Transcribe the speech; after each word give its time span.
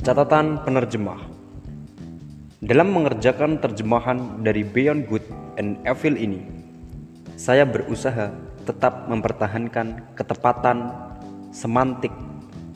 Catatan 0.00 0.64
penerjemah 0.64 1.20
Dalam 2.64 2.88
mengerjakan 2.88 3.60
terjemahan 3.60 4.40
dari 4.40 4.64
Beyond 4.64 5.04
Good 5.12 5.26
and 5.60 5.76
Evil 5.84 6.16
ini, 6.16 6.40
saya 7.36 7.68
berusaha 7.68 8.32
tetap 8.64 9.12
mempertahankan 9.12 10.16
ketepatan 10.16 10.88
semantik 11.52 12.16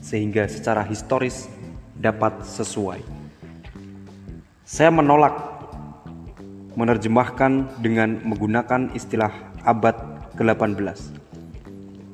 sehingga 0.04 0.45
secara 0.52 0.84
historis 0.84 1.48
dapat 1.96 2.45
sesuai. 2.45 3.00
Saya 4.68 4.93
menolak 4.93 5.64
menerjemahkan 6.77 7.80
dengan 7.80 8.20
menggunakan 8.20 8.93
istilah 8.93 9.32
abad 9.64 9.96
ke-18. 10.36 11.00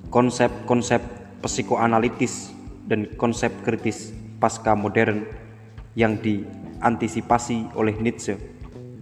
Konsep-konsep 0.07 1.03
psikoanalitis 1.43 2.55
dan 2.87 3.11
konsep 3.19 3.51
kritis 3.67 4.20
pasca 4.41 4.73
modern 4.73 5.29
yang 5.95 6.17
diantisipasi 6.19 7.77
oleh 7.77 7.95
Nietzsche 8.01 8.41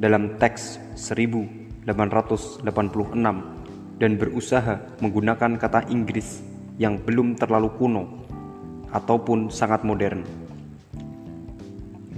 dalam 0.02 0.34
teks 0.36 0.82
1886 0.98 1.88
dan 3.98 4.10
berusaha 4.14 4.74
menggunakan 4.98 5.58
kata 5.58 5.86
Inggris 5.90 6.42
yang 6.78 6.98
belum 7.02 7.34
terlalu 7.38 7.70
kuno 7.78 8.04
ataupun 8.94 9.50
sangat 9.50 9.82
modern. 9.86 10.26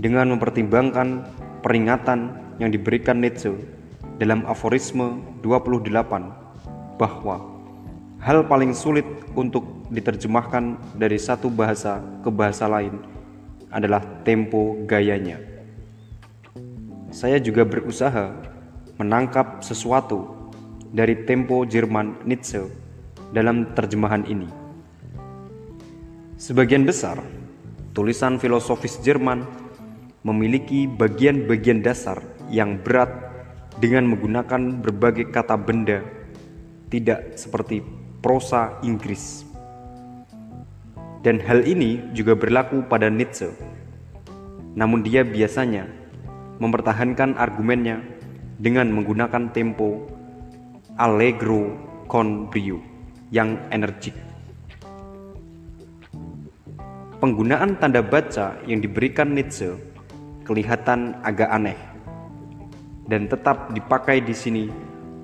Dengan 0.00 0.32
mempertimbangkan 0.32 1.28
peringatan 1.60 2.32
yang 2.56 2.72
diberikan 2.72 3.20
Nietzsche 3.20 3.52
dalam 4.20 4.44
aforisme 4.48 5.20
28 5.44 7.00
bahwa 7.00 7.36
hal 8.20 8.44
paling 8.44 8.76
sulit 8.76 9.04
untuk 9.32 9.88
diterjemahkan 9.88 10.76
dari 10.96 11.16
satu 11.16 11.48
bahasa 11.48 12.04
ke 12.20 12.28
bahasa 12.28 12.68
lain 12.68 13.00
adalah 13.70 14.02
tempo 14.26 14.78
gayanya. 14.86 15.38
Saya 17.10 17.42
juga 17.42 17.66
berusaha 17.66 18.34
menangkap 18.98 19.62
sesuatu 19.64 20.50
dari 20.90 21.26
tempo 21.26 21.66
Jerman 21.66 22.22
Nietzsche 22.26 22.66
dalam 23.30 23.74
terjemahan 23.74 24.26
ini. 24.26 24.46
Sebagian 26.38 26.86
besar 26.86 27.18
tulisan 27.94 28.38
filosofis 28.38 28.98
Jerman 29.02 29.46
memiliki 30.22 30.86
bagian-bagian 30.86 31.80
dasar 31.80 32.20
yang 32.52 32.78
berat 32.82 33.08
dengan 33.80 34.10
menggunakan 34.10 34.82
berbagai 34.82 35.32
kata 35.32 35.56
benda 35.56 36.04
tidak 36.90 37.38
seperti 37.38 37.80
prosa 38.20 38.76
Inggris. 38.84 39.49
Dan 41.20 41.36
hal 41.44 41.68
ini 41.68 42.00
juga 42.16 42.32
berlaku 42.32 42.88
pada 42.88 43.12
Nietzsche. 43.12 43.52
Namun 44.72 45.04
dia 45.04 45.20
biasanya 45.20 45.84
mempertahankan 46.56 47.36
argumennya 47.36 48.00
dengan 48.56 48.88
menggunakan 48.92 49.52
tempo 49.52 50.08
allegro 50.96 51.76
con 52.08 52.48
brio 52.48 52.80
yang 53.28 53.56
energik. 53.72 54.16
Penggunaan 57.20 57.76
tanda 57.76 58.00
baca 58.00 58.56
yang 58.64 58.80
diberikan 58.80 59.36
Nietzsche 59.36 59.76
kelihatan 60.48 61.20
agak 61.20 61.52
aneh 61.52 61.76
dan 63.10 63.28
tetap 63.28 63.76
dipakai 63.76 64.24
di 64.24 64.32
sini 64.32 64.64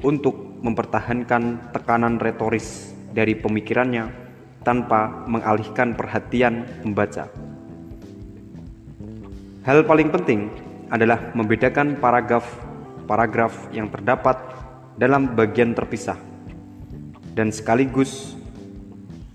untuk 0.04 0.60
mempertahankan 0.60 1.72
tekanan 1.72 2.20
retoris 2.20 2.92
dari 3.16 3.32
pemikirannya 3.32 4.25
tanpa 4.66 5.22
mengalihkan 5.30 5.94
perhatian 5.94 6.66
pembaca. 6.82 7.30
Hal 9.62 9.86
paling 9.86 10.10
penting 10.10 10.50
adalah 10.90 11.30
membedakan 11.38 12.02
paragraf-paragraf 12.02 13.70
yang 13.70 13.86
terdapat 13.86 14.34
dalam 14.98 15.38
bagian 15.38 15.70
terpisah 15.70 16.18
dan 17.38 17.54
sekaligus 17.54 18.34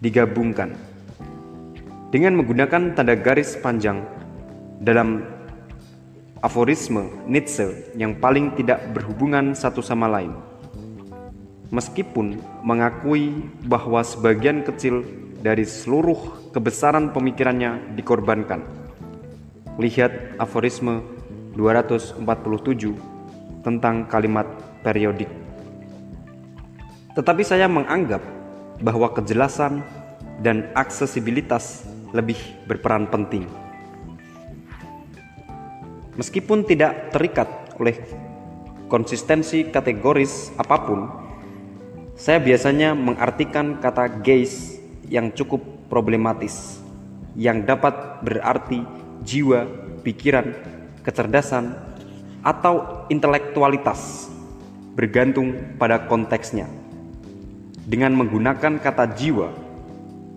digabungkan 0.04 0.76
dengan 2.12 2.36
menggunakan 2.36 2.92
tanda 2.92 3.16
garis 3.16 3.56
panjang 3.56 4.04
dalam 4.84 5.24
aforisme 6.44 7.08
Nietzsche 7.30 7.94
yang 7.96 8.18
paling 8.20 8.52
tidak 8.60 8.84
berhubungan 8.92 9.56
satu 9.56 9.80
sama 9.80 10.10
lain 10.12 10.51
meskipun 11.72 12.44
mengakui 12.62 13.48
bahwa 13.64 14.04
sebagian 14.04 14.62
kecil 14.68 15.08
dari 15.40 15.64
seluruh 15.64 16.52
kebesaran 16.52 17.16
pemikirannya 17.16 17.96
dikorbankan. 17.98 18.62
Lihat 19.80 20.38
aforisme 20.38 21.02
247 21.56 23.64
tentang 23.64 24.06
kalimat 24.06 24.46
periodik. 24.84 25.32
Tetapi 27.16 27.44
saya 27.44 27.72
menganggap 27.72 28.22
bahwa 28.84 29.08
kejelasan 29.16 29.82
dan 30.44 30.68
aksesibilitas 30.76 31.88
lebih 32.12 32.38
berperan 32.68 33.08
penting. 33.08 33.48
Meskipun 36.20 36.68
tidak 36.68 37.16
terikat 37.16 37.48
oleh 37.80 37.96
konsistensi 38.92 39.72
kategoris 39.72 40.52
apa 40.60 40.76
pun, 40.84 41.21
saya 42.22 42.38
biasanya 42.38 42.94
mengartikan 42.94 43.82
kata 43.82 44.22
gaze 44.22 44.78
yang 45.10 45.34
cukup 45.34 45.58
problematis, 45.90 46.78
yang 47.34 47.66
dapat 47.66 48.22
berarti 48.22 48.86
jiwa, 49.26 49.66
pikiran, 50.06 50.54
kecerdasan, 51.02 51.74
atau 52.46 53.10
intelektualitas, 53.10 54.30
bergantung 54.94 55.74
pada 55.82 56.06
konteksnya. 56.06 56.70
Dengan 57.90 58.14
menggunakan 58.14 58.78
kata 58.78 59.18
jiwa, 59.18 59.50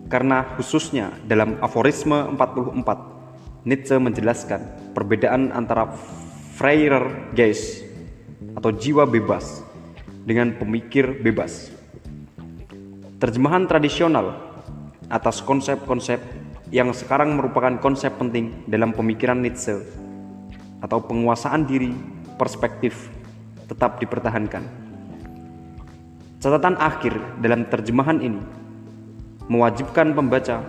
karena 0.08 0.56
khususnya 0.56 1.12
dalam 1.28 1.60
aforisme 1.60 2.32
44, 2.32 3.68
Nietzsche 3.68 4.00
menjelaskan 4.00 4.92
perbedaan 4.96 5.52
antara 5.52 5.92
Freier 6.56 7.28
Geist 7.36 7.84
atau 8.56 8.72
jiwa 8.72 9.04
bebas 9.04 9.60
dengan 10.24 10.56
pemikir 10.56 11.20
bebas. 11.20 11.73
Terjemahan 13.24 13.64
tradisional 13.64 14.36
atas 15.08 15.40
konsep-konsep 15.40 16.20
yang 16.68 16.92
sekarang 16.92 17.40
merupakan 17.40 17.72
konsep 17.80 18.12
penting 18.20 18.68
dalam 18.68 18.92
pemikiran 18.92 19.40
Nietzsche 19.40 19.80
atau 20.84 21.00
penguasaan 21.00 21.64
diri 21.64 21.88
perspektif 22.36 23.08
tetap 23.64 23.96
dipertahankan. 23.96 24.60
Catatan 26.36 26.76
akhir 26.76 27.16
dalam 27.40 27.64
terjemahan 27.64 28.20
ini 28.20 28.44
mewajibkan 29.48 30.12
pembaca 30.12 30.60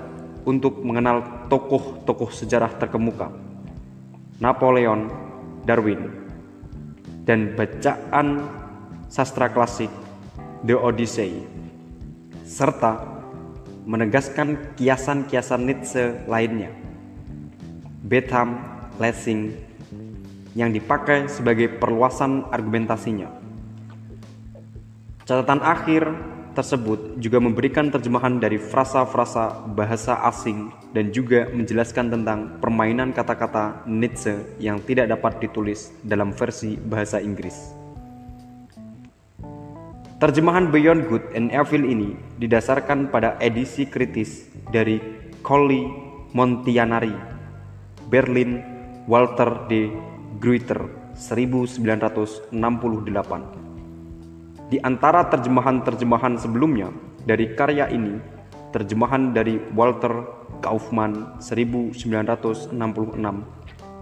untuk 0.47 0.79
mengenal 0.79 1.51
tokoh-tokoh 1.51 2.31
sejarah 2.31 2.71
terkemuka, 2.79 3.35
Napoleon, 4.39 5.11
Darwin, 5.67 6.07
dan 7.27 7.51
bacaan 7.59 8.47
sastra 9.11 9.51
klasik 9.51 9.91
The 10.63 10.79
Odyssey, 10.79 11.54
serta 12.55 13.03
menegaskan 13.83 14.79
kiasan-kiasan 14.79 15.61
Nietzsche 15.67 16.23
lainnya. 16.23 16.71
Betham, 18.07 18.63
Lessing, 18.95 19.51
yang 20.55 20.71
dipakai 20.71 21.27
sebagai 21.27 21.67
perluasan 21.75 22.47
argumentasinya. 22.47 23.27
Catatan 25.27 25.59
akhir 25.59 26.07
tersebut 26.55 27.19
juga 27.19 27.43
memberikan 27.43 27.91
terjemahan 27.91 28.39
dari 28.39 28.55
frasa-frasa 28.55 29.67
bahasa 29.75 30.15
asing 30.23 30.71
dan 30.95 31.11
juga 31.11 31.51
menjelaskan 31.51 32.07
tentang 32.07 32.55
permainan 32.63 33.11
kata-kata 33.11 33.83
Nietzsche 33.83 34.55
yang 34.63 34.79
tidak 34.79 35.11
dapat 35.11 35.43
ditulis 35.43 35.91
dalam 36.07 36.31
versi 36.31 36.79
bahasa 36.79 37.19
Inggris. 37.19 37.84
Terjemahan 40.15 40.71
Beyond 40.71 41.11
Good 41.11 41.35
and 41.35 41.51
Evil 41.51 41.83
ini 41.83 42.15
didasarkan 42.39 43.11
pada 43.11 43.35
edisi 43.43 43.83
kritis 43.83 44.47
dari 44.71 44.95
Colli 45.43 45.91
Montianari, 46.31 47.11
Berlin, 48.07 48.63
Walter 49.11 49.67
D. 49.67 49.91
Gruyter, 50.39 50.87
1968. 51.19 52.55
Di 54.71 54.79
antara 54.87 55.27
terjemahan-terjemahan 55.27 56.39
sebelumnya 56.39 56.95
dari 57.27 57.51
karya 57.51 57.91
ini, 57.91 58.15
terjemahan 58.71 59.35
dari 59.35 59.59
Walter 59.75 60.15
Kaufmann 60.63 61.43
1966 61.43 62.71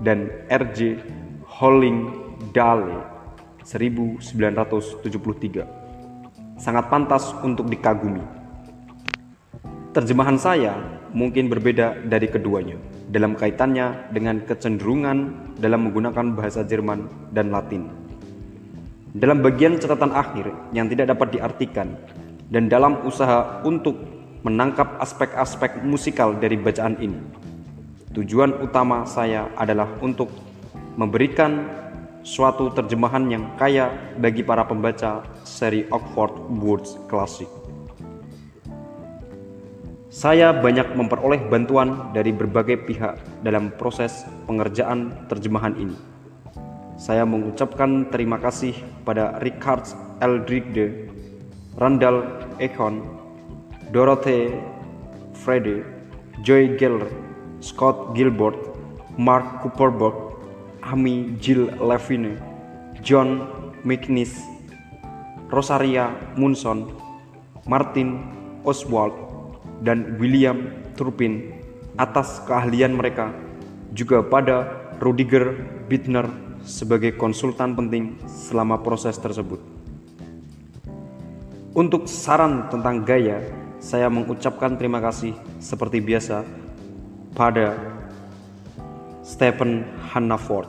dan 0.05 0.29
R.J. 0.45 0.77
Holling 1.57 2.05
Dale 2.53 3.01
1973 3.65 5.82
sangat 6.63 6.87
pantas 6.87 7.35
untuk 7.43 7.67
dikagumi. 7.67 8.23
Terjemahan 9.91 10.39
saya 10.39 10.79
mungkin 11.11 11.51
berbeda 11.51 12.07
dari 12.07 12.31
keduanya. 12.31 12.79
dalam 13.13 13.37
kaitannya 13.37 14.09
dengan 14.09 14.41
kecenderungan 14.41 15.17
dalam 15.61 15.85
menggunakan 15.85 16.33
bahasa 16.33 16.65
Jerman 16.65 17.29
dan 17.29 17.53
Latin. 17.53 17.85
Dalam 19.13 19.45
bagian 19.45 19.77
catatan 19.77 20.09
akhir 20.09 20.49
yang 20.73 20.89
tidak 20.89 21.13
dapat 21.13 21.37
diartikan 21.37 21.93
dan 22.49 22.65
dalam 22.65 23.05
usaha 23.05 23.61
untuk 23.61 24.01
menangkap 24.41 24.97
aspek-aspek 24.97 25.85
musikal 25.85 26.33
dari 26.33 26.57
bacaan 26.57 26.97
ini. 26.97 27.21
Tujuan 28.17 28.65
utama 28.65 29.05
saya 29.05 29.53
adalah 29.53 29.93
untuk 30.01 30.33
memberikan 30.97 31.69
suatu 32.23 32.71
terjemahan 32.71 33.27
yang 33.27 33.51
kaya 33.59 33.91
bagi 34.15 34.41
para 34.41 34.63
pembaca 34.63 35.27
seri 35.43 35.83
Oxford 35.91 36.31
Words 36.63 36.95
Classic. 37.11 37.47
Saya 40.07 40.55
banyak 40.55 40.95
memperoleh 40.95 41.51
bantuan 41.51 42.15
dari 42.15 42.31
berbagai 42.31 42.87
pihak 42.87 43.43
dalam 43.43 43.75
proses 43.75 44.23
pengerjaan 44.47 45.27
terjemahan 45.27 45.75
ini. 45.75 45.97
Saya 46.95 47.27
mengucapkan 47.27 48.07
terima 48.07 48.39
kasih 48.39 48.77
pada 49.03 49.41
Richard 49.43 49.83
Eldridge, 50.23 51.11
Randall 51.75 52.23
Echon, 52.61 53.03
Dorothy 53.91 54.53
Frede, 55.33 55.81
Joy 56.45 56.77
Geller, 56.77 57.09
Scott 57.59 58.13
Gilbert, 58.13 58.55
Mark 59.17 59.65
Cooperberg, 59.65 60.32
Amy 60.83 61.39
Jill 61.39 61.71
Levine, 61.79 62.35
John 62.99 63.47
McNish, 63.87 64.35
Rosaria 65.47 66.11
Munson, 66.35 66.91
Martin 67.67 68.19
Oswald, 68.67 69.15
dan 69.83 70.19
William 70.19 70.71
Turpin 70.95 71.55
atas 71.95 72.41
keahlian 72.47 72.95
mereka, 72.95 73.31
juga 73.93 74.23
pada 74.25 74.83
Rudiger 74.99 75.53
Bittner 75.87 76.25
sebagai 76.63 77.13
konsultan 77.19 77.75
penting 77.75 78.17
selama 78.25 78.79
proses 78.79 79.19
tersebut. 79.19 79.59
Untuk 81.73 82.05
saran 82.05 82.69
tentang 82.69 83.03
gaya, 83.03 83.41
saya 83.83 84.07
mengucapkan 84.07 84.79
terima 84.79 85.03
kasih 85.03 85.35
seperti 85.59 85.99
biasa 85.99 86.45
pada 87.35 87.92
Stephen 89.23 89.87
Hannaford. 90.11 90.67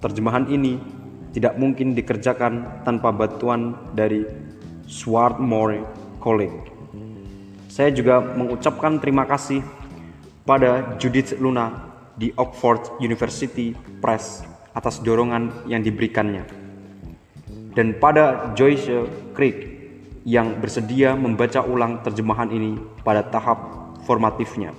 Terjemahan 0.00 0.48
ini 0.48 0.80
tidak 1.36 1.60
mungkin 1.60 1.92
dikerjakan 1.92 2.82
tanpa 2.82 3.12
bantuan 3.12 3.76
dari 3.92 4.24
Swarthmore 4.88 5.84
College. 6.18 6.72
Saya 7.68 7.92
juga 7.92 8.24
mengucapkan 8.24 8.96
terima 9.02 9.28
kasih 9.28 9.60
pada 10.48 10.96
Judith 10.96 11.36
Luna 11.36 11.92
di 12.14 12.30
Oxford 12.40 12.96
University 13.02 13.74
Press 14.00 14.46
atas 14.72 15.02
dorongan 15.02 15.68
yang 15.68 15.82
diberikannya. 15.82 16.46
Dan 17.74 17.98
pada 17.98 18.54
Joyce 18.54 19.10
Creek 19.34 19.74
yang 20.24 20.56
bersedia 20.62 21.18
membaca 21.18 21.60
ulang 21.66 22.00
terjemahan 22.00 22.48
ini 22.48 22.78
pada 23.02 23.26
tahap 23.26 23.58
formatifnya. 24.06 24.70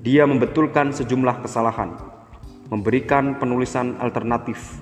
Dia 0.00 0.24
membetulkan 0.24 0.96
sejumlah 0.96 1.44
kesalahan, 1.44 1.92
memberikan 2.72 3.36
penulisan 3.36 4.00
alternatif, 4.00 4.80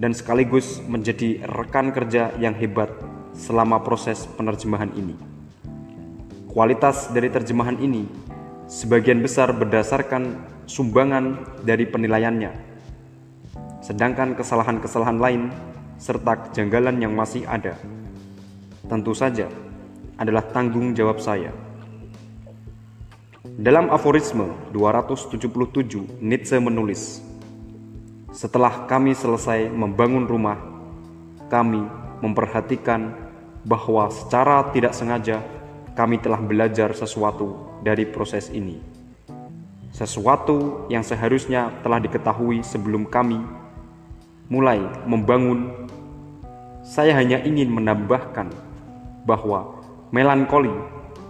dan 0.00 0.16
sekaligus 0.16 0.80
menjadi 0.88 1.44
rekan 1.44 1.92
kerja 1.92 2.32
yang 2.40 2.56
hebat 2.56 2.88
selama 3.36 3.84
proses 3.84 4.24
penerjemahan 4.24 4.88
ini. 4.96 5.14
Kualitas 6.48 7.12
dari 7.12 7.28
terjemahan 7.28 7.76
ini 7.76 8.08
sebagian 8.64 9.20
besar 9.20 9.52
berdasarkan 9.52 10.40
sumbangan 10.64 11.44
dari 11.60 11.84
penilaiannya, 11.84 12.52
sedangkan 13.84 14.32
kesalahan-kesalahan 14.32 15.18
lain 15.20 15.42
serta 16.00 16.48
kejanggalan 16.48 17.04
yang 17.04 17.12
masih 17.12 17.44
ada 17.44 17.76
tentu 18.88 19.16
saja 19.16 19.48
adalah 20.20 20.44
tanggung 20.52 20.92
jawab 20.94 21.18
saya. 21.18 21.50
Dalam 23.54 23.86
aforisme 23.94 24.50
277, 24.74 26.02
Nietzsche 26.18 26.58
menulis, 26.58 27.22
"Setelah 28.34 28.82
kami 28.90 29.14
selesai 29.14 29.70
membangun 29.70 30.26
rumah, 30.26 30.58
kami 31.46 31.86
memperhatikan 32.18 33.14
bahwa 33.62 34.10
secara 34.10 34.74
tidak 34.74 34.90
sengaja 34.90 35.38
kami 35.94 36.18
telah 36.18 36.42
belajar 36.42 36.90
sesuatu 36.98 37.78
dari 37.78 38.02
proses 38.02 38.50
ini. 38.50 38.82
Sesuatu 39.94 40.90
yang 40.90 41.06
seharusnya 41.06 41.70
telah 41.86 42.02
diketahui 42.02 42.58
sebelum 42.66 43.06
kami 43.06 43.38
mulai 44.50 44.82
membangun. 45.06 45.86
Saya 46.82 47.14
hanya 47.14 47.38
ingin 47.46 47.70
menambahkan 47.70 48.50
bahwa 49.22 49.78
melankoli 50.10 50.74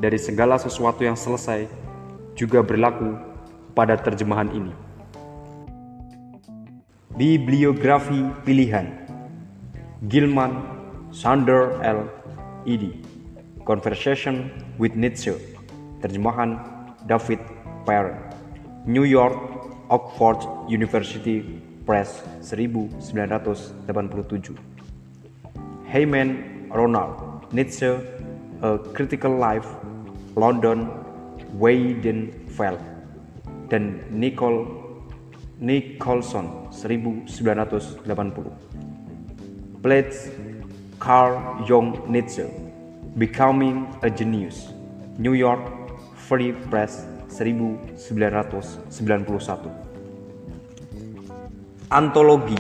dari 0.01 0.17
segala 0.17 0.57
sesuatu 0.57 1.05
yang 1.05 1.21
selesai 1.21 1.84
juga 2.35 2.63
berlaku 2.63 3.15
pada 3.75 3.99
terjemahan 3.99 4.51
ini. 4.51 4.75
Bibliografi 7.15 8.27
pilihan. 8.43 9.07
Gilman 10.11 10.67
Sander 11.15 11.79
L. 11.81 12.11
Ed 12.67 12.91
Conversation 13.63 14.51
with 14.77 14.99
Nietzsche. 14.99 15.33
Terjemahan 16.03 16.59
David 17.07 17.39
Perrin. 17.87 18.19
New 18.85 19.09
York 19.09 19.39
Oxford 19.89 20.69
University 20.69 21.63
Press 21.87 22.21
1987 22.41 24.57
Heyman 25.89 26.69
Ronald 26.73 27.53
Nietzsche 27.53 27.97
A 28.61 28.79
Critical 28.93 29.37
Life 29.37 29.69
London 30.37 31.04
Weidenfeld 31.59 32.79
dan 33.71 34.01
Nicole 34.11 34.67
Nicholson 35.59 36.47
1980 36.71 37.99
Plates 39.83 40.31
Carl 40.99 41.65
Jung 41.69 41.99
Nietzsche 42.11 42.47
Becoming 43.17 43.87
a 44.03 44.11
Genius 44.11 44.73
New 45.19 45.35
York 45.35 45.61
Free 46.17 46.53
Press 46.71 47.07
1991 47.31 49.71
Antologi 51.91 52.59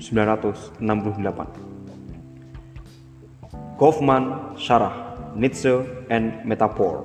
Kaufman 3.76 4.56
Sarah 4.56 5.20
Nietzsche 5.36 5.84
and 6.08 6.32
Metaphor 6.48 7.04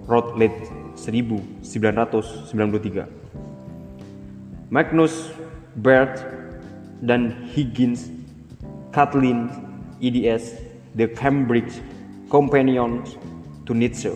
Routledge 0.07 0.71
1993 0.97 3.05
Magnus 4.71 5.33
Bert 5.77 6.25
dan 7.03 7.49
Higgins 7.51 8.11
Kathleen 8.93 9.51
EDS 10.01 10.55
The 10.95 11.09
Cambridge 11.09 11.83
Companion 12.31 13.03
to 13.67 13.75
Nietzsche 13.75 14.13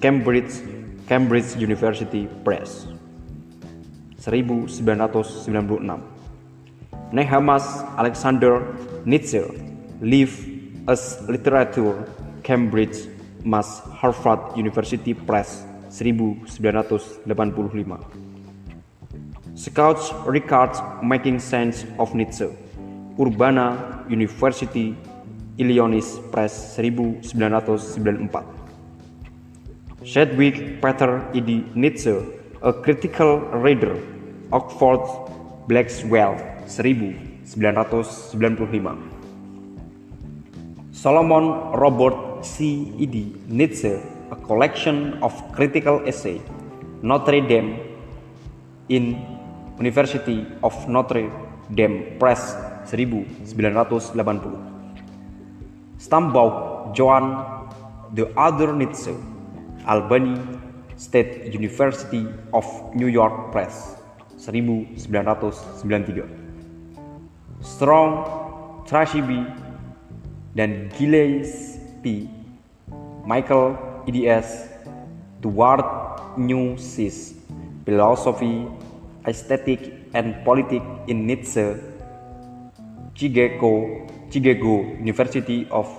Cambridge 0.00 0.62
Cambridge 1.08 1.56
University 1.58 2.28
Press 2.44 2.86
1996 4.22 5.48
Nehamas 7.12 7.82
Alexander 7.98 8.62
Nietzsche 9.04 9.42
Live 10.00 10.46
as 10.88 11.20
Literature 11.28 12.06
Cambridge 12.46 13.10
Mass 13.42 13.82
Harvard 13.98 14.54
University 14.56 15.14
Press 15.14 15.64
1985 15.90 18.06
Scouts 19.58 20.12
Records 20.26 20.80
Making 21.02 21.40
Sense 21.40 21.84
of 21.98 22.14
Nietzsche. 22.14 22.46
Urbana 23.18 24.04
University 24.08 24.94
Illinois 25.58 26.20
Press 26.30 26.78
1994 26.78 28.44
Sedgwick 30.06 30.78
Peter 30.80 31.26
E.D. 31.34 31.64
Nietzsche 31.74 32.14
A 32.62 32.72
Critical 32.72 33.40
Reader 33.58 33.98
Oxford 34.52 35.00
Blackwell 35.66 36.36
1995 36.70 38.98
Solomon 40.92 41.72
Robert 41.74 42.35
C. 42.46 42.94
E.D. 42.98 43.34
Nietzsche 43.50 43.98
A 44.30 44.36
Collection 44.46 45.18
of 45.22 45.34
Critical 45.52 46.00
Essay 46.06 46.40
Notre 47.02 47.40
Dame 47.42 47.78
in 48.88 49.16
University 49.78 50.46
of 50.62 50.88
Notre 50.88 51.28
Dame 51.74 52.16
Press 52.18 52.54
1980 52.86 54.50
Stambaugh 55.98 56.92
Joan 56.94 57.44
The 58.14 58.30
Other 58.38 58.72
Nietzsche 58.72 59.12
Albany 59.86 60.38
State 60.96 61.52
University 61.52 62.26
of 62.54 62.64
New 62.94 63.08
York 63.08 63.50
Press 63.50 63.96
1993 64.38 66.46
Strong, 67.66 68.22
Trashibi, 68.86 69.42
dan 70.54 70.86
Gillespie 70.94 72.30
Michael 73.26 73.74
EDS 74.06 74.70
Toward 75.42 75.82
New 76.38 76.78
Sis 76.78 77.34
Philosophy, 77.84 78.68
Aesthetic, 79.26 79.90
and 80.14 80.38
Politics 80.46 80.86
in 81.10 81.26
Nietzsche 81.26 81.74
Chicago 83.18 84.06
Chicago 84.30 84.86
University 85.02 85.66
of 85.74 85.90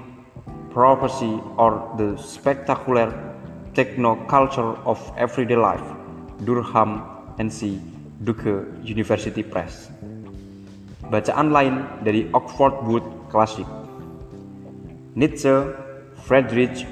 Prophecy 0.75 1.39
or 1.57 1.95
the 1.97 2.19
Spectacular 2.19 3.15
Technoculture 3.73 4.75
of 4.83 4.99
Everyday 5.17 5.55
Life 5.55 5.87
Durham 6.43 7.07
NC 7.39 7.79
Duke 8.27 8.67
University 8.83 9.47
Press. 9.47 9.95
Bacaan 11.07 11.55
lain 11.55 11.87
dari 12.03 12.27
Oxford 12.35 12.83
Wood 12.83 13.07
Classic. 13.31 13.67
Nietzsche, 15.15 15.55
Friedrich 16.27 16.83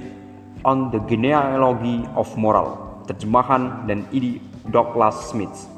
on 0.63 0.95
the 0.95 1.03
Genealogy 1.11 2.07
of 2.15 2.31
Moral, 2.39 3.03
terjemahan 3.11 3.91
dan 3.91 4.07
ide 4.15 4.39
Douglas 4.71 5.35
Smith. 5.35 5.76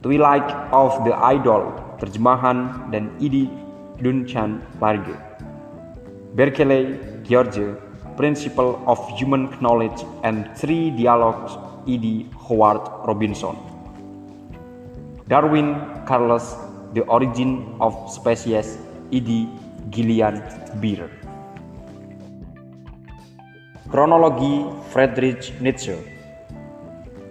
Twilight 0.00 0.48
of 0.72 1.04
the 1.04 1.12
Idol, 1.12 1.76
terjemahan 2.00 2.88
dan 2.88 3.12
ide 3.20 3.52
Duncan 4.00 4.64
Large. 4.80 5.12
Berkeley, 6.32 6.96
George, 7.20 7.76
Principle 8.16 8.80
of 8.88 8.96
Human 9.20 9.52
Knowledge 9.60 10.00
and 10.24 10.48
Three 10.56 10.88
Dialogues 10.88 11.52
E.D. 11.84 12.32
Howard 12.48 12.80
Robinson. 13.04 13.60
Darwin 15.28 15.76
Carlos 16.08 16.56
The 16.96 17.04
Origin 17.04 17.76
of 17.84 17.92
Species 18.08 18.80
E.D. 19.12 19.52
Gillian 19.92 20.40
Beer. 20.80 21.12
Kronologi 23.92 24.64
Friedrich 24.88 25.52
Nietzsche 25.60 25.92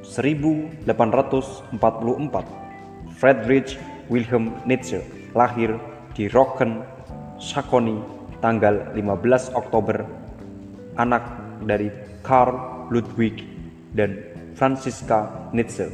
1844 0.06 2.59
Friedrich 3.20 3.76
Wilhelm 4.08 4.64
Nietzsche 4.64 5.04
lahir 5.36 5.76
di 6.16 6.32
Rocken, 6.32 6.88
Saxony 7.36 8.00
tanggal 8.40 8.96
15 8.96 9.60
Oktober 9.60 10.08
anak 10.96 11.28
dari 11.68 11.92
Karl 12.24 12.88
Ludwig 12.88 13.44
dan 13.92 14.24
Franziska 14.56 15.52
Nietzsche. 15.52 15.92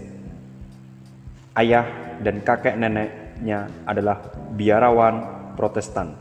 Ayah 1.58 1.90
dan 2.22 2.46
kakek 2.46 2.78
neneknya 2.78 3.74
adalah 3.90 4.22
biarawan 4.54 5.26
Protestan. 5.58 6.14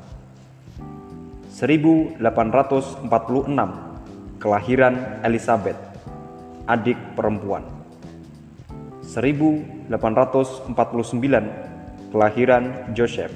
1846 1.53 2.25
kelahiran 4.41 5.21
Elizabeth 5.21 5.77
adik 6.65 6.97
perempuan 7.13 7.69
1849 9.89 11.75
kelahiran 12.15 12.95
Joseph 12.97 13.33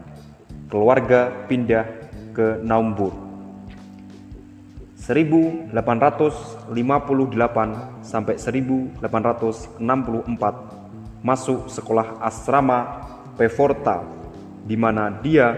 keluarga 0.71 1.35
pindah 1.51 1.83
ke 2.31 2.62
Naumburg. 2.62 3.11
1858 5.03 6.62
sampai 8.07 8.39
1864 8.39 9.03
masuk 11.27 11.67
sekolah 11.67 12.23
asrama 12.23 13.03
Peforta 13.33 14.05
di 14.62 14.76
mana 14.78 15.11
dia 15.23 15.54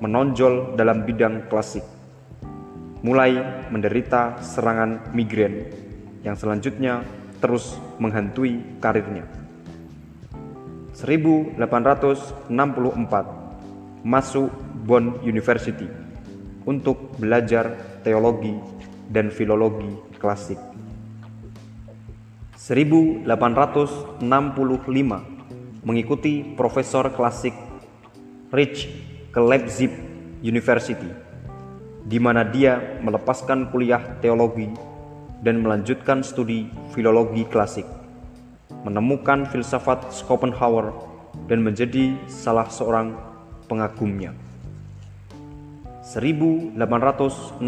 menonjol 0.00 0.74
dalam 0.78 1.04
bidang 1.04 1.50
klasik. 1.50 1.84
Mulai 3.04 3.66
menderita 3.70 4.42
serangan 4.42 5.14
migrain 5.14 5.70
yang 6.26 6.34
selanjutnya 6.34 7.06
terus 7.38 7.78
menghantui 8.02 8.78
karirnya. 8.82 9.22
1864 10.98 12.50
masuk 14.02 14.50
Bonn 14.82 15.22
University 15.22 15.86
untuk 16.66 17.14
belajar 17.22 17.78
teologi 18.02 18.58
dan 19.06 19.30
filologi 19.30 19.94
klasik. 20.18 20.58
1865 22.58 24.20
mengikuti 25.86 26.42
profesor 26.58 27.14
klasik 27.14 27.54
Rich 28.48 28.88
ke 29.28 29.40
Leipzig 29.44 29.92
University, 30.40 31.12
di 32.08 32.16
mana 32.16 32.48
dia 32.48 32.80
melepaskan 33.04 33.68
kuliah 33.68 34.00
teologi 34.24 34.72
dan 35.44 35.60
melanjutkan 35.60 36.24
studi 36.24 36.72
filologi 36.96 37.44
klasik, 37.44 37.84
menemukan 38.88 39.44
filsafat 39.52 40.08
Schopenhauer 40.16 40.96
dan 41.44 41.60
menjadi 41.60 42.16
salah 42.24 42.72
seorang 42.72 43.12
pengagumnya. 43.68 44.32
1867 46.08 47.60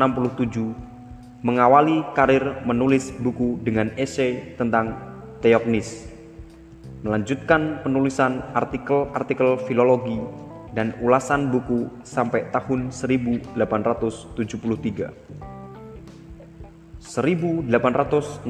mengawali 1.45 2.09
karir 2.17 2.65
menulis 2.65 3.13
buku 3.21 3.61
dengan 3.61 3.93
esai 4.01 4.57
tentang 4.57 4.97
Theognis, 5.45 6.09
melanjutkan 7.05 7.85
penulisan 7.85 8.41
artikel-artikel 8.57 9.61
filologi 9.69 10.49
dan 10.75 10.95
ulasan 11.03 11.51
buku 11.51 11.91
sampai 12.07 12.47
tahun 12.55 12.91
1873. 12.95 15.11
1867 17.01 18.45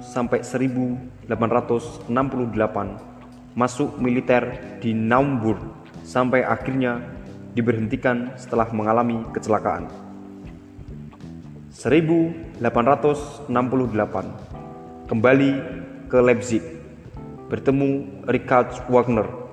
sampai 0.00 0.40
1868 0.40 1.28
masuk 3.56 3.96
militer 4.00 4.60
di 4.80 4.92
Naumburg 4.96 5.60
sampai 6.06 6.44
akhirnya 6.44 7.00
diberhentikan 7.56 8.30
setelah 8.36 8.68
mengalami 8.72 9.24
kecelakaan. 9.32 9.88
1868 11.76 13.48
kembali 15.08 15.52
ke 16.08 16.20
Leipzig 16.22 16.62
bertemu 17.52 18.06
Richard 18.26 18.72
Wagner 18.88 19.45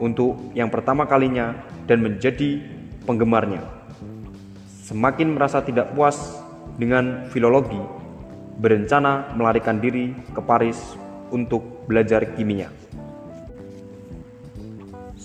untuk 0.00 0.50
yang 0.56 0.72
pertama 0.72 1.04
kalinya 1.04 1.54
dan 1.84 2.00
menjadi 2.00 2.64
penggemarnya. 3.04 3.60
Semakin 4.88 5.36
merasa 5.36 5.62
tidak 5.62 5.94
puas 5.94 6.40
dengan 6.80 7.28
filologi, 7.30 7.78
berencana 8.58 9.36
melarikan 9.36 9.78
diri 9.78 10.10
ke 10.34 10.40
Paris 10.42 10.96
untuk 11.30 11.86
belajar 11.86 12.34
kimia. 12.34 12.72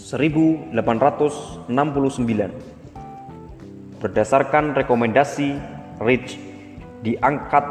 1869 0.05 1.71
Berdasarkan 3.97 4.77
rekomendasi 4.77 5.57
Rich 5.97 6.37
diangkat 7.01 7.65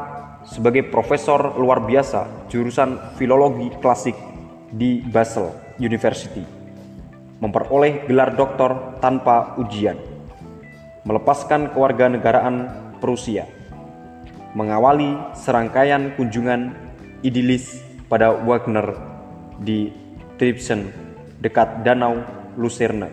sebagai 0.48 0.88
profesor 0.90 1.54
luar 1.54 1.84
biasa 1.86 2.50
jurusan 2.50 3.14
filologi 3.14 3.70
klasik 3.78 4.16
di 4.74 4.98
Basel 5.04 5.52
University 5.78 6.63
memperoleh 7.38 8.06
gelar 8.06 8.34
doktor 8.34 8.98
tanpa 9.02 9.58
ujian, 9.58 9.98
melepaskan 11.06 11.74
kewarganegaraan 11.74 12.86
Prusia, 13.02 13.44
mengawali 14.56 15.18
serangkaian 15.36 16.16
kunjungan 16.16 16.72
idilis 17.20 17.84
pada 18.08 18.32
Wagner 18.32 18.96
di 19.60 19.92
Tripsen 20.40 20.88
dekat 21.42 21.84
Danau 21.84 22.24
Lucerne, 22.56 23.12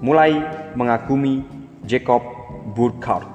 mulai 0.00 0.40
mengagumi 0.72 1.44
Jacob 1.84 2.24
Burckhardt, 2.72 3.28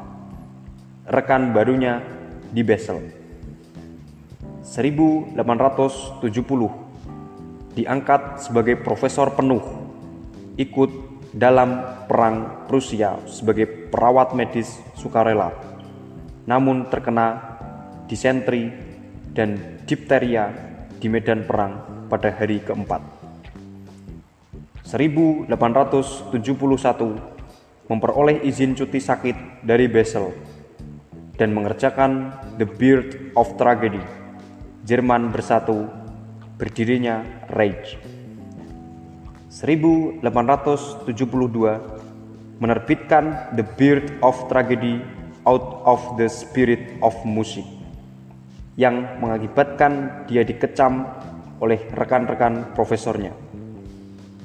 rekan 1.05 1.53
barunya 1.53 2.01
di 2.49 2.65
Basel. 2.65 3.19
1870 4.69 6.88
diangkat 7.79 8.43
sebagai 8.43 8.75
profesor 8.83 9.31
penuh, 9.31 9.63
ikut 10.59 10.91
dalam 11.31 12.03
perang 12.11 12.67
Prusia 12.67 13.15
sebagai 13.23 13.87
perawat 13.87 14.35
medis 14.35 14.75
sukarela, 14.99 15.55
namun 16.43 16.91
terkena 16.91 17.39
disentri 18.11 18.67
dan 19.31 19.79
dipteria 19.87 20.51
di 20.99 21.07
medan 21.07 21.47
perang 21.47 22.03
pada 22.11 22.35
hari 22.35 22.59
keempat. 22.59 22.99
1871 24.83 25.47
memperoleh 27.87 28.43
izin 28.43 28.75
cuti 28.75 28.99
sakit 28.99 29.63
dari 29.63 29.87
Basel 29.87 30.33
dan 31.37 31.55
mengerjakan 31.55 32.33
The 32.59 32.67
Beard 32.67 33.31
of 33.37 33.55
Tragedy, 33.55 34.01
Jerman 34.83 35.31
Bersatu 35.31 35.98
berdirinya 36.59 37.23
Reich. 37.55 37.95
1872 39.47 41.07
menerbitkan 42.59 43.55
The 43.55 43.63
Birth 43.63 44.11
of 44.19 44.35
Tragedy 44.51 44.99
Out 45.47 45.87
of 45.87 46.19
the 46.19 46.27
Spirit 46.27 46.99
of 46.99 47.15
Music 47.23 47.63
yang 48.75 49.23
mengakibatkan 49.23 50.23
dia 50.27 50.43
dikecam 50.43 51.07
oleh 51.63 51.79
rekan-rekan 51.95 52.75
profesornya 52.75 53.31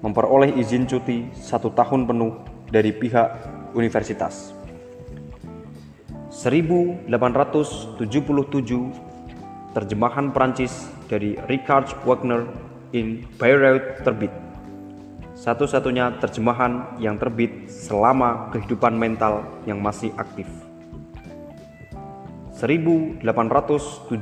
memperoleh 0.02 0.50
izin 0.58 0.84
cuti 0.90 1.30
satu 1.36 1.70
tahun 1.72 2.10
penuh 2.10 2.32
dari 2.68 2.90
pihak 2.90 3.28
universitas. 3.78 4.50
1877 6.34 8.02
terjemahan 9.70 10.34
Prancis 10.34 10.90
dari 11.06 11.38
Richard 11.46 11.94
Wagner 12.02 12.50
in 12.94 13.26
Bayreuth 13.42 14.06
terbit. 14.06 14.30
Satu-satunya 15.34 16.22
terjemahan 16.22 16.94
yang 17.02 17.18
terbit 17.18 17.66
selama 17.66 18.54
kehidupan 18.54 18.94
mental 18.94 19.42
yang 19.66 19.82
masih 19.82 20.14
aktif. 20.14 20.46
1878 22.54 24.14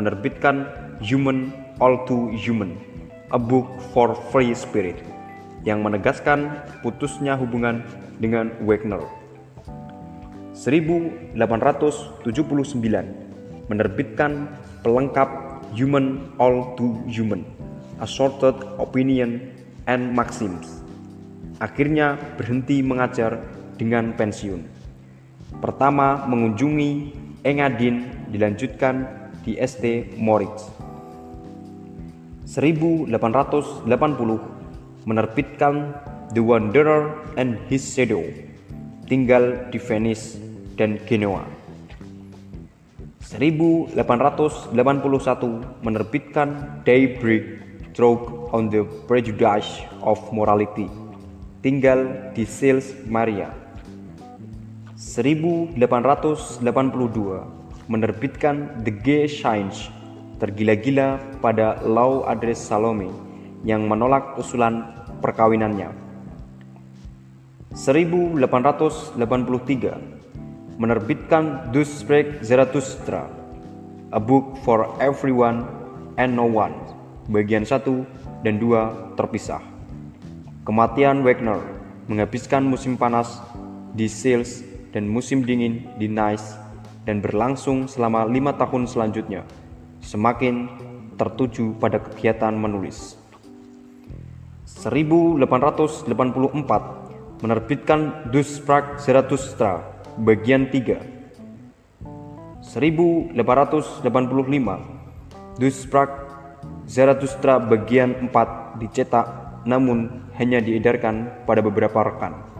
menerbitkan 0.00 0.64
Human 1.04 1.52
All 1.76 2.08
Too 2.08 2.32
Human, 2.40 2.80
a 3.30 3.38
book 3.38 3.68
for 3.92 4.16
free 4.32 4.56
spirit, 4.56 4.96
yang 5.68 5.84
menegaskan 5.84 6.64
putusnya 6.80 7.36
hubungan 7.36 7.84
dengan 8.16 8.48
Wagner. 8.64 9.04
1879 10.56 11.36
menerbitkan 13.68 14.48
pelengkap 14.82 15.28
Human 15.72 16.36
All 16.36 16.76
Too 16.76 17.00
Human, 17.08 17.48
Assorted 17.98 18.54
Opinion 18.76 19.40
and 19.88 20.12
Maxims. 20.12 20.84
Akhirnya 21.58 22.20
berhenti 22.36 22.84
mengajar 22.84 23.40
dengan 23.80 24.12
pensiun. 24.14 24.62
Pertama 25.60 26.28
mengunjungi 26.28 27.20
Engadin 27.42 28.06
dilanjutkan 28.30 29.06
di 29.42 29.58
ST 29.58 30.14
Moritz. 30.14 30.70
1880 32.46 33.10
menerbitkan 35.08 35.96
The 36.30 36.42
Wanderer 36.44 37.18
and 37.34 37.58
His 37.66 37.82
Shadow, 37.82 38.22
tinggal 39.10 39.68
di 39.74 39.82
Venice 39.82 40.38
dan 40.78 41.02
Genoa. 41.08 41.61
1881 43.32 43.96
menerbitkan 45.80 46.48
Daybreak 46.84 47.64
Stroke 47.92 48.52
on 48.52 48.68
the 48.68 48.84
Prejudice 49.08 49.80
of 50.04 50.20
Morality, 50.36 50.84
tinggal 51.64 52.28
di 52.36 52.44
Sils 52.44 52.92
Maria. 53.08 53.48
1882 55.00 55.80
menerbitkan 57.88 58.84
The 58.84 58.92
Gay 59.00 59.24
Science 59.28 59.88
tergila-gila 60.36 61.16
pada 61.40 61.80
Law 61.88 62.28
Address 62.28 62.68
Salome 62.68 63.08
yang 63.64 63.88
menolak 63.88 64.36
usulan 64.36 64.84
perkawinannya. 65.24 65.88
1883 67.72 70.21
menerbitkan 70.80 71.72
Dus 71.74 71.88
Spreek 72.00 72.40
Zarathustra, 72.40 73.28
a 74.12 74.20
book 74.20 74.56
for 74.64 74.88
everyone 75.00 75.64
and 76.16 76.32
no 76.36 76.48
one, 76.48 76.72
bagian 77.28 77.64
1 77.64 78.44
dan 78.44 78.56
2 78.60 79.16
terpisah. 79.16 79.60
Kematian 80.62 81.26
Wagner 81.26 81.58
menghabiskan 82.06 82.62
musim 82.62 82.94
panas 82.94 83.42
di 83.92 84.06
Sales 84.06 84.62
dan 84.94 85.08
musim 85.08 85.42
dingin 85.42 85.88
di 85.98 86.06
Nice 86.06 86.54
dan 87.02 87.18
berlangsung 87.18 87.90
selama 87.90 88.28
lima 88.28 88.54
tahun 88.54 88.86
selanjutnya, 88.86 89.42
semakin 90.04 90.70
tertuju 91.18 91.74
pada 91.82 91.98
kegiatan 91.98 92.54
menulis. 92.54 93.18
1884 94.66 96.06
menerbitkan 97.42 98.30
Dus 98.30 98.58
Sprach 98.58 99.02
Zarathustra 99.02 99.91
bagian 100.20 100.68
3. 100.68 101.00
1885 102.62 104.00
Dus 105.56 105.74
Sprach 105.84 106.12
Zarathustra 106.88 107.60
bagian 107.60 108.28
4 108.28 108.80
dicetak 108.80 109.26
namun 109.64 110.28
hanya 110.36 110.58
diedarkan 110.58 111.46
pada 111.46 111.60
beberapa 111.62 112.02
rekan 112.02 112.52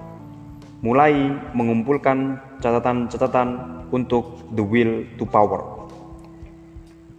mulai 0.82 1.30
mengumpulkan 1.54 2.42
catatan-catatan 2.58 3.48
untuk 3.94 4.42
The 4.50 4.66
Will 4.66 5.06
to 5.14 5.22
Power. 5.22 5.86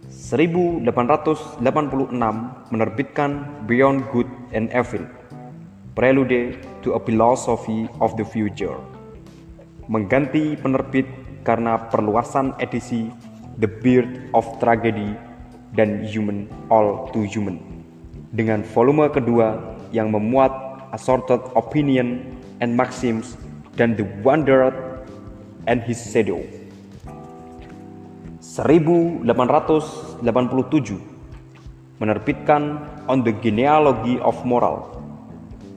1886 0.04 1.64
menerbitkan 2.68 3.30
Beyond 3.64 4.04
Good 4.12 4.28
and 4.52 4.68
Evil, 4.68 5.08
Prelude 5.96 6.60
to 6.84 6.92
a 6.92 7.00
Philosophy 7.00 7.88
of 8.04 8.20
the 8.20 8.26
Future. 8.28 8.93
Mengganti 9.84 10.56
penerbit 10.56 11.04
karena 11.44 11.76
perluasan 11.92 12.56
edisi 12.56 13.12
The 13.60 13.68
Beard 13.68 14.32
of 14.32 14.48
Tragedy 14.58 15.12
dan 15.76 16.02
Human 16.08 16.48
All 16.72 17.12
Too 17.12 17.28
Human 17.28 17.84
dengan 18.34 18.66
volume 18.66 19.06
kedua 19.12 19.78
yang 19.94 20.10
memuat 20.10 20.50
assorted 20.90 21.38
opinion 21.54 22.34
and 22.58 22.74
maxims 22.74 23.38
dan 23.78 23.94
The 23.94 24.02
Wanderer 24.26 24.74
and 25.70 25.84
His 25.86 26.02
Shadow. 26.02 26.42
1887 28.40 30.28
menerbitkan 31.94 32.62
On 33.06 33.22
the 33.22 33.36
Genealogy 33.38 34.18
of 34.18 34.34
Moral, 34.48 34.98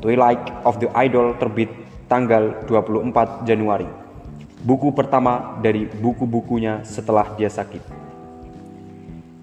Twilight 0.00 0.64
of 0.64 0.80
the 0.80 0.88
Idol 0.96 1.36
terbit 1.36 1.68
tanggal 2.08 2.64
24 2.68 3.44
Januari. 3.44 3.84
Buku 4.60 4.92
pertama 4.92 5.56
dari 5.64 5.88
buku-bukunya 5.88 6.84
setelah 6.84 7.32
dia 7.36 7.48
sakit. 7.48 7.80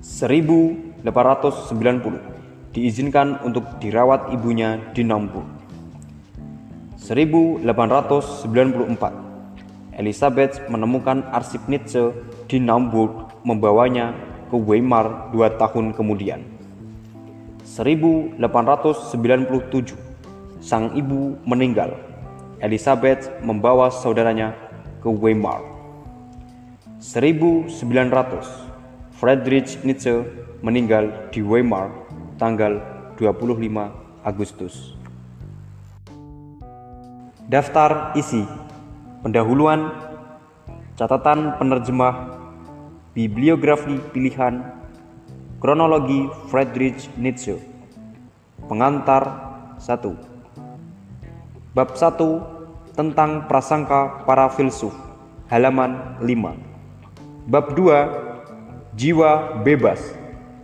1890 0.02 2.74
diizinkan 2.74 3.42
untuk 3.42 3.66
dirawat 3.82 4.30
ibunya 4.34 4.78
di 4.94 5.02
Naumburg. 5.02 5.46
1894 7.02 9.98
Elizabeth 9.98 10.62
menemukan 10.70 11.26
arsip 11.34 11.66
Nietzsche 11.66 12.14
di 12.46 12.62
Naumburg 12.62 13.42
membawanya 13.42 14.14
ke 14.50 14.58
Weimar 14.58 15.34
dua 15.34 15.50
tahun 15.58 15.94
kemudian. 15.98 16.57
1897 17.78 18.42
sang 20.58 20.98
ibu 20.98 21.38
meninggal. 21.46 21.94
Elizabeth 22.58 23.30
membawa 23.46 23.94
saudaranya 23.94 24.58
ke 25.06 25.10
Weimar. 25.14 25.62
1900 26.98 27.70
Friedrich 29.22 29.78
Nietzsche 29.86 30.26
meninggal 30.66 31.30
di 31.30 31.46
Weimar 31.46 31.94
tanggal 32.42 32.82
25 33.22 34.26
Agustus. 34.26 34.98
Daftar 37.46 38.18
isi 38.18 38.42
Pendahuluan 39.22 39.94
Catatan 40.98 41.62
penerjemah 41.62 42.38
Bibliografi 43.14 44.02
pilihan 44.14 44.77
Kronologi 45.58 46.30
Friedrich 46.54 47.10
Nietzsche. 47.18 47.58
Pengantar 48.70 49.26
1 49.82 51.74
Bab 51.74 51.98
1 51.98 52.94
Tentang 52.94 53.50
prasangka 53.50 54.22
para 54.30 54.54
filsuf 54.54 54.94
Halaman 55.50 56.22
5 56.22 57.50
Bab 57.50 57.74
2 57.74 58.94
Jiwa 58.94 59.58
bebas 59.66 60.14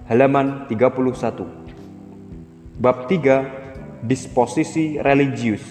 Halaman 0.05 0.69
31 0.69 1.41
Bab 2.77 3.09
3 3.09 4.05
Disposisi 4.05 5.01
religius 5.01 5.65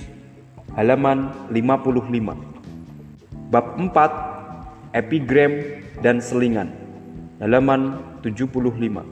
halaman 0.74 1.30
55 1.52 3.52
Bab 3.52 3.76
4 3.78 4.96
Epigram 4.96 5.52
dan 6.00 6.16
selingan 6.18 6.81
halaman 7.42 7.98
75 8.22 9.02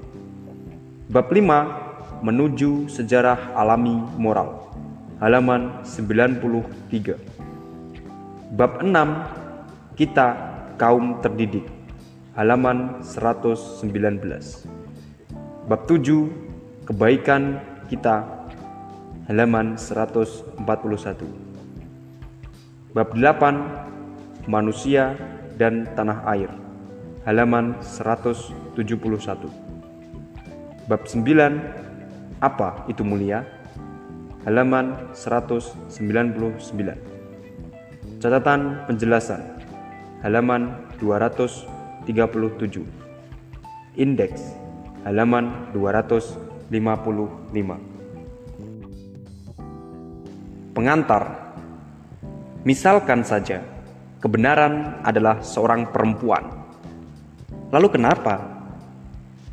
Bab 1.11 1.27
5 1.35 1.91
Menuju 2.21 2.85
sejarah 2.93 3.57
alami 3.57 3.97
moral. 4.21 4.69
Halaman 5.19 5.83
93 5.83 7.19
Bab 8.55 8.87
6 8.87 9.99
Kita 9.99 10.27
kaum 10.79 11.19
terdidik. 11.19 11.67
Halaman 12.39 13.03
119 13.03 13.83
Bab 15.67 15.91
7 15.91 16.87
Kebaikan 16.87 17.59
kita. 17.91 18.47
Halaman 19.27 19.75
141 19.75 20.55
Bab 22.95 23.11
8 23.11 24.47
Manusia 24.47 25.19
dan 25.59 25.91
Tanah 25.99 26.23
Air 26.31 26.70
halaman 27.25 27.77
171 27.83 28.77
Bab 30.89 31.03
9 31.07 32.41
Apa 32.41 32.89
itu 32.89 33.05
mulia? 33.05 33.45
Halaman 34.49 35.13
199 35.13 35.93
Catatan 38.21 38.85
penjelasan 38.89 39.41
halaman 40.25 40.89
237 41.01 42.85
Indeks 43.97 44.57
halaman 45.05 45.73
200 45.73 46.51
55 46.71 47.91
Pengantar. 50.71 51.51
Misalkan 52.63 53.27
saja 53.27 53.59
kebenaran 54.23 55.03
adalah 55.03 55.43
seorang 55.43 55.91
perempuan. 55.91 56.60
Lalu 57.71 57.89
kenapa? 57.95 58.43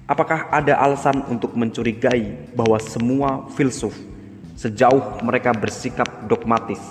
Apakah 0.10 0.50
ada 0.50 0.74
alasan 0.82 1.22
untuk 1.30 1.54
mencurigai 1.54 2.50
bahwa 2.58 2.82
semua 2.82 3.46
filsuf 3.54 3.94
sejauh 4.58 5.22
mereka 5.22 5.54
bersikap 5.54 6.10
dogmatis 6.26 6.82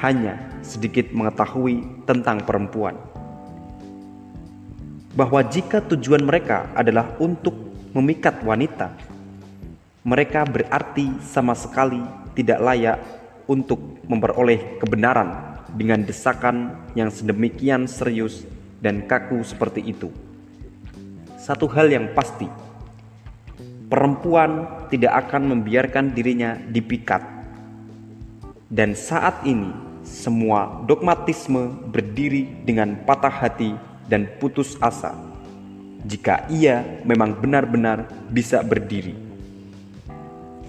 hanya 0.00 0.40
sedikit 0.64 1.12
mengetahui 1.12 1.84
tentang 2.08 2.40
perempuan? 2.48 2.96
Bahwa 5.12 5.44
jika 5.44 5.84
tujuan 5.84 6.24
mereka 6.24 6.72
adalah 6.72 7.12
untuk 7.20 7.52
memikat 7.92 8.40
wanita, 8.40 8.96
mereka 10.00 10.48
berarti 10.48 11.12
sama 11.28 11.52
sekali 11.52 12.00
tidak 12.32 12.62
layak 12.64 12.98
untuk 13.44 14.00
memperoleh 14.08 14.80
kebenaran 14.80 15.60
dengan 15.76 16.00
desakan 16.00 16.72
yang 16.96 17.12
sedemikian 17.12 17.84
serius 17.84 18.55
dan 18.86 19.02
kaku 19.02 19.42
seperti 19.42 19.82
itu. 19.82 20.14
Satu 21.34 21.66
hal 21.66 21.90
yang 21.90 22.14
pasti, 22.14 22.46
perempuan 23.90 24.86
tidak 24.86 25.26
akan 25.26 25.58
membiarkan 25.58 26.14
dirinya 26.14 26.54
dipikat. 26.70 27.26
Dan 28.70 28.94
saat 28.94 29.42
ini, 29.42 29.74
semua 30.06 30.86
dogmatisme 30.86 31.90
berdiri 31.90 32.62
dengan 32.62 32.94
patah 33.02 33.30
hati 33.42 33.74
dan 34.06 34.30
putus 34.38 34.78
asa 34.78 35.18
jika 36.06 36.46
ia 36.46 37.02
memang 37.02 37.34
benar-benar 37.34 38.06
bisa 38.30 38.62
berdiri. 38.62 39.18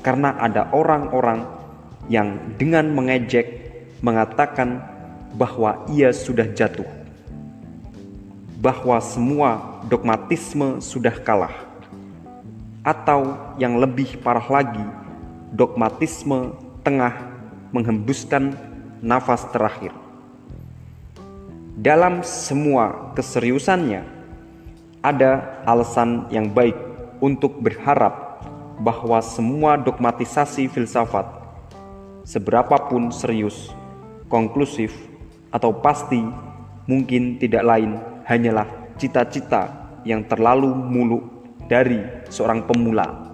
Karena 0.01 0.33
ada 0.41 0.73
orang-orang 0.73 1.45
yang 2.09 2.57
dengan 2.57 2.89
mengejek 2.89 3.45
mengatakan 4.01 4.81
bahwa 5.37 5.85
ia 5.93 6.09
sudah 6.09 6.49
jatuh, 6.49 6.96
bahwa 8.67 8.99
semua 8.99 9.79
dogmatisme 9.87 10.83
sudah 10.83 11.15
kalah, 11.23 11.55
atau 12.83 13.39
yang 13.55 13.79
lebih 13.79 14.19
parah 14.19 14.43
lagi, 14.43 14.83
dogmatisme 15.55 16.51
tengah 16.83 17.15
menghembuskan 17.71 18.51
nafas 18.99 19.47
terakhir. 19.55 19.95
Dalam 21.79 22.27
semua 22.27 23.15
keseriusannya, 23.15 24.03
ada 24.99 25.63
alasan 25.63 26.27
yang 26.27 26.51
baik 26.51 26.75
untuk 27.23 27.63
berharap 27.63 28.43
bahwa 28.83 29.23
semua 29.23 29.79
dogmatisasi 29.79 30.67
filsafat, 30.67 31.23
seberapapun 32.27 33.15
serius, 33.15 33.71
konklusif, 34.27 34.91
atau 35.55 35.71
pasti, 35.71 36.19
mungkin 36.83 37.39
tidak 37.39 37.63
lain 37.63 38.16
hanyalah 38.27 38.67
cita-cita 38.99 39.71
yang 40.03 40.27
terlalu 40.27 40.67
muluk 40.67 41.23
dari 41.71 42.03
seorang 42.27 42.67
pemula. 42.67 43.31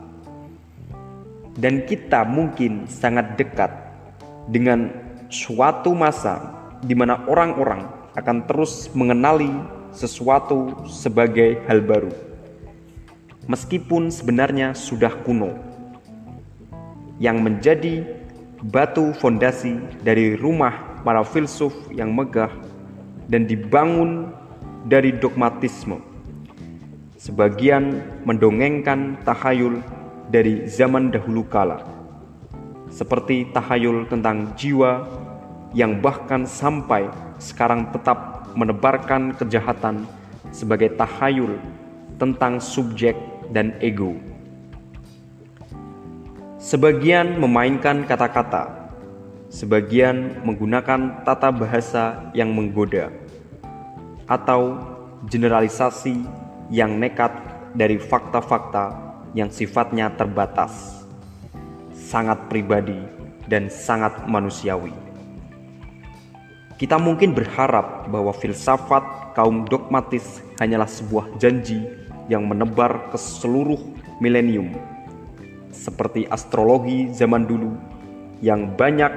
Dan 1.58 1.86
kita 1.86 2.25
mungkin 2.25 2.86
sangat 2.89 3.38
dekat 3.38 3.69
dengan 4.49 4.89
suatu 5.29 5.93
masa 5.93 6.53
di 6.82 6.93
mana 6.93 7.25
orang-orang 7.25 7.89
akan 8.13 8.45
terus 8.45 8.89
mengenali 8.93 9.49
sesuatu 9.93 10.86
sebagai 10.89 11.62
hal 11.69 11.82
baru, 11.86 12.10
meskipun 13.45 14.10
sebenarnya 14.10 14.73
sudah 14.73 15.13
kuno, 15.21 15.53
yang 17.21 17.41
menjadi 17.41 18.01
batu 18.73 19.13
fondasi 19.21 19.77
dari 20.01 20.34
rumah 20.34 21.01
para 21.06 21.21
filsuf 21.21 21.73
yang 21.93 22.10
megah 22.13 22.49
dan 23.29 23.45
dibangun 23.45 24.34
dari 24.84 25.15
dogmatisme. 25.15 26.00
Sebagian 27.15 28.04
mendongengkan 28.28 29.15
tahayul 29.24 29.80
dari 30.28 30.67
zaman 30.67 31.08
dahulu 31.08 31.48
kala, 31.48 31.88
seperti 32.91 33.48
tahayul 33.56 34.12
tentang 34.12 34.52
jiwa 34.60 35.08
yang 35.72 36.04
bahkan 36.04 36.43
sampai 36.43 37.08
sekarang 37.39 37.88
tetap 37.96 38.52
menebarkan 38.60 39.34
kejahatan 39.39 40.04
sebagai 40.52 40.93
tahayul 41.00 41.58
tentang 42.19 42.60
subjek 42.60 43.15
dan 43.50 43.74
ego. 43.80 44.19
Sebagian 46.60 47.39
memainkan 47.39 48.08
kata-kata, 48.08 48.91
sebagian 49.52 50.43
menggunakan 50.48 51.26
tata 51.28 51.52
bahasa 51.52 52.32
yang 52.32 52.56
menggoda, 52.56 53.12
atau 54.27 54.79
generalisasi 55.27 56.23
yang 56.71 56.99
nekat 56.99 57.31
dari 57.75 57.97
fakta-fakta 57.99 59.13
yang 59.33 59.49
sifatnya 59.49 60.13
terbatas, 60.13 61.03
sangat 61.91 62.47
pribadi, 62.47 62.97
dan 63.49 63.67
sangat 63.67 64.29
manusiawi. 64.29 64.93
Kita 66.77 66.99
mungkin 66.99 67.33
berharap 67.33 68.09
bahwa 68.09 68.33
filsafat 68.36 69.33
kaum 69.33 69.65
dogmatis 69.65 70.43
hanyalah 70.59 70.89
sebuah 70.89 71.38
janji 71.41 71.81
yang 72.29 72.45
menebar 72.45 73.09
ke 73.09 73.17
seluruh 73.17 73.79
milenium, 74.21 74.73
seperti 75.73 76.29
astrologi 76.29 77.09
zaman 77.12 77.43
dulu 77.49 77.73
yang 78.43 78.75
banyak 78.75 79.12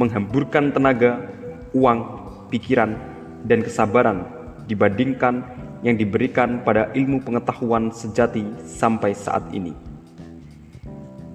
menghamburkan 0.00 0.72
tenaga, 0.72 1.28
uang, 1.76 2.00
pikiran, 2.48 2.96
dan 3.44 3.60
kesabaran 3.60 4.41
dibandingkan 4.72 5.44
yang 5.84 6.00
diberikan 6.00 6.64
pada 6.64 6.88
ilmu 6.96 7.20
pengetahuan 7.20 7.92
sejati 7.92 8.48
sampai 8.64 9.12
saat 9.12 9.44
ini. 9.52 9.76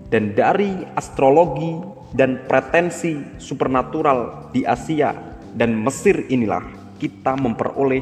Dan 0.10 0.34
dari 0.34 0.88
astrologi 0.98 1.78
dan 2.18 2.42
pretensi 2.50 3.38
supernatural 3.38 4.50
di 4.56 4.66
Asia 4.66 5.14
dan 5.54 5.78
Mesir 5.78 6.26
inilah 6.32 6.64
kita 6.98 7.38
memperoleh 7.38 8.02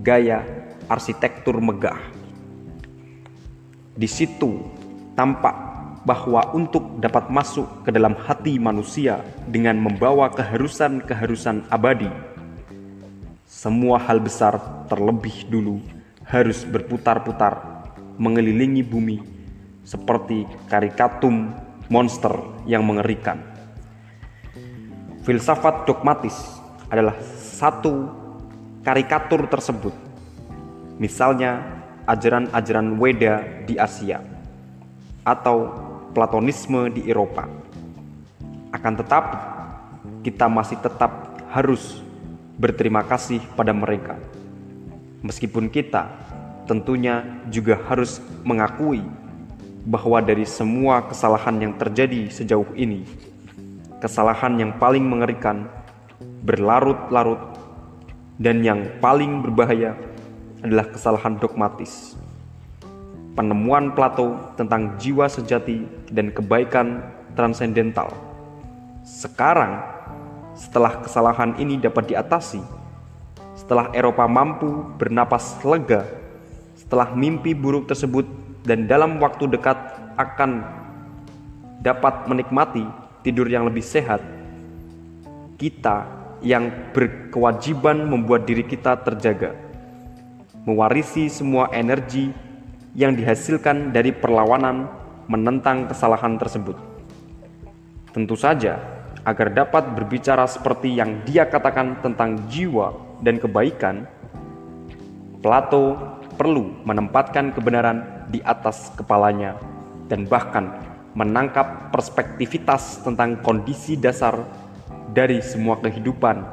gaya 0.00 0.40
arsitektur 0.88 1.60
megah. 1.60 1.98
Di 3.98 4.08
situ 4.08 4.64
tampak 5.18 5.70
bahwa 6.06 6.48
untuk 6.56 6.96
dapat 7.02 7.28
masuk 7.28 7.84
ke 7.84 7.90
dalam 7.92 8.16
hati 8.16 8.56
manusia 8.56 9.20
dengan 9.44 9.76
membawa 9.76 10.32
keharusan-keharusan 10.32 11.68
abadi, 11.68 12.08
semua 13.60 14.00
hal 14.00 14.24
besar 14.24 14.56
terlebih 14.88 15.44
dulu 15.52 15.84
harus 16.24 16.64
berputar-putar 16.64 17.84
mengelilingi 18.16 18.80
bumi 18.80 19.20
seperti 19.84 20.48
karikatum 20.64 21.52
monster 21.92 22.32
yang 22.64 22.88
mengerikan. 22.88 23.36
Filsafat 25.28 25.84
dogmatis 25.84 26.56
adalah 26.88 27.20
satu 27.36 28.08
karikatur 28.80 29.44
tersebut. 29.44 29.92
Misalnya 30.96 31.60
ajaran-ajaran 32.08 32.96
Weda 32.96 33.44
di 33.68 33.76
Asia 33.76 34.24
atau 35.20 35.68
Platonisme 36.16 36.88
di 36.96 37.12
Eropa. 37.12 37.44
Akan 38.72 38.96
tetapi, 38.96 39.36
kita 40.24 40.48
masih 40.48 40.80
tetap 40.80 41.36
harus 41.52 42.08
berterima 42.60 43.00
kasih 43.08 43.40
pada 43.56 43.72
mereka. 43.72 44.20
Meskipun 45.24 45.72
kita 45.72 46.12
tentunya 46.68 47.24
juga 47.48 47.80
harus 47.88 48.20
mengakui 48.44 49.00
bahwa 49.88 50.20
dari 50.20 50.44
semua 50.44 51.08
kesalahan 51.08 51.56
yang 51.56 51.72
terjadi 51.80 52.28
sejauh 52.28 52.68
ini, 52.76 53.08
kesalahan 54.04 54.60
yang 54.60 54.76
paling 54.76 55.00
mengerikan 55.00 55.64
berlarut-larut, 56.44 57.56
dan 58.36 58.60
yang 58.60 58.84
paling 59.00 59.40
berbahaya 59.40 59.96
adalah 60.60 60.88
kesalahan 60.88 61.40
dogmatis. 61.40 62.16
Penemuan 63.36 63.96
Plato 63.96 64.36
tentang 64.60 65.00
jiwa 65.00 65.28
sejati 65.28 65.84
dan 66.12 66.28
kebaikan 66.28 67.00
transendental. 67.32 68.12
Sekarang, 69.00 69.80
setelah 70.54 71.02
kesalahan 71.02 71.56
ini 71.58 71.80
dapat 71.80 72.10
diatasi, 72.10 72.60
setelah 73.54 73.92
Eropa 73.94 74.24
mampu 74.26 74.84
bernapas 74.96 75.58
lega, 75.62 76.08
setelah 76.76 77.12
mimpi 77.14 77.54
buruk 77.54 77.86
tersebut 77.86 78.26
dan 78.66 78.88
dalam 78.88 79.20
waktu 79.22 79.46
dekat 79.46 79.78
akan 80.18 80.64
dapat 81.80 82.28
menikmati 82.28 82.84
tidur 83.24 83.48
yang 83.48 83.64
lebih 83.68 83.84
sehat, 83.84 84.20
kita 85.60 86.08
yang 86.40 86.72
berkewajiban 86.96 88.08
membuat 88.08 88.48
diri 88.48 88.64
kita 88.64 88.96
terjaga, 89.04 89.56
mewarisi 90.64 91.28
semua 91.28 91.68
energi 91.72 92.32
yang 92.96 93.14
dihasilkan 93.14 93.92
dari 93.94 94.10
perlawanan 94.10 94.88
menentang 95.30 95.86
kesalahan 95.86 96.34
tersebut. 96.40 96.74
Tentu 98.10 98.34
saja, 98.34 98.82
agar 99.24 99.52
dapat 99.52 99.92
berbicara 99.92 100.48
seperti 100.48 100.96
yang 100.96 101.20
dia 101.28 101.44
katakan 101.44 102.00
tentang 102.00 102.40
jiwa 102.48 102.96
dan 103.20 103.36
kebaikan, 103.36 104.08
Plato 105.40 105.96
perlu 106.36 106.84
menempatkan 106.84 107.52
kebenaran 107.56 108.28
di 108.28 108.44
atas 108.44 108.92
kepalanya 108.92 109.56
dan 110.12 110.28
bahkan 110.28 110.76
menangkap 111.16 111.88
perspektivitas 111.90 113.00
tentang 113.00 113.40
kondisi 113.40 113.96
dasar 113.96 114.36
dari 115.10 115.40
semua 115.40 115.80
kehidupan. 115.80 116.44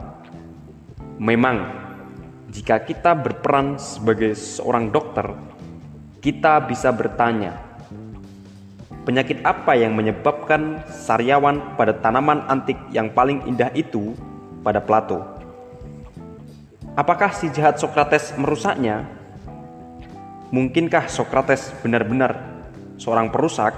Memang, 1.19 1.67
jika 2.47 2.79
kita 2.79 3.11
berperan 3.11 3.75
sebagai 3.75 4.33
seorang 4.33 4.87
dokter, 4.87 5.35
kita 6.23 6.63
bisa 6.63 6.89
bertanya, 6.95 7.66
penyakit 9.07 9.39
apa 9.47 9.71
yang 9.79 9.95
menyebabkan 9.95 10.83
sariawan 10.91 11.63
pada 11.79 11.95
tanaman 11.95 12.43
antik 12.51 12.75
yang 12.91 13.07
paling 13.07 13.39
indah 13.47 13.71
itu 13.71 14.11
pada 14.67 14.83
Plato? 14.83 15.23
Apakah 16.99 17.31
si 17.31 17.47
jahat 17.55 17.79
Sokrates 17.79 18.35
merusaknya? 18.35 19.07
Mungkinkah 20.51 21.07
Sokrates 21.07 21.71
benar-benar 21.79 22.35
seorang 22.99 23.31
perusak 23.31 23.71